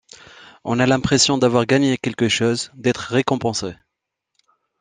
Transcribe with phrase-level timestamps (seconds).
[0.63, 3.75] On a l’impression d’avoir gagné quelque chose, d’être récompensés.